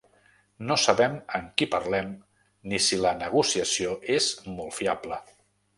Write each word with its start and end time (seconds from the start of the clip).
No 0.69 0.77
sabem 0.83 1.17
amb 1.39 1.51
qui 1.61 1.67
parlem 1.75 2.09
ni 2.73 2.83
si 2.87 3.01
la 3.05 3.15
negociació 3.23 3.95
és 4.19 4.33
molt 4.59 4.79
fiable. 4.81 5.25